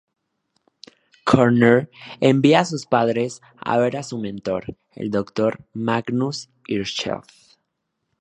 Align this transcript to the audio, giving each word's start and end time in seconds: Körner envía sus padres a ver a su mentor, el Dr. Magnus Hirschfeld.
Körner 1.25 1.87
envía 2.21 2.65
sus 2.65 2.87
padres 2.87 3.39
a 3.57 3.77
ver 3.77 3.97
a 3.97 4.01
su 4.01 4.17
mentor, 4.17 4.75
el 4.95 5.11
Dr. 5.11 5.63
Magnus 5.73 6.49
Hirschfeld. 6.65 7.25